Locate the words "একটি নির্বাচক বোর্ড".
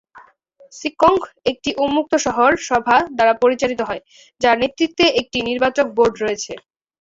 5.21-6.15